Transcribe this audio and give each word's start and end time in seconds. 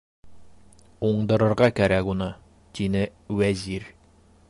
Уңдырырға 1.09 1.69
кәрәк 1.81 2.11
уны,- 2.15 2.33
тине 2.79 3.05
Вәзир. 3.43 3.91